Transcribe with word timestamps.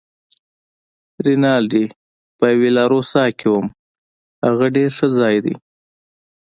رینالډي: 1.25 1.85
په 2.37 2.45
ویلا 2.59 2.83
روسا 2.93 3.23
کې 3.39 3.47
وم، 3.53 3.67
هغه 4.45 4.65
ډېر 4.75 4.89
ښه 4.97 5.07
ځای 5.17 5.35
دی. 5.45 5.55